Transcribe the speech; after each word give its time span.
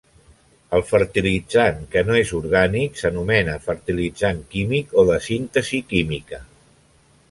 El 0.77 0.85
fertilitzant 0.91 1.77
que 1.91 2.03
no 2.09 2.17
és 2.21 2.33
orgànic 2.41 2.99
s'anomena 3.03 3.61
Fertilitzant 3.69 4.43
químic 4.57 5.01
o 5.03 5.09
de 5.15 5.23
síntesi 5.31 5.87
química. 5.97 6.47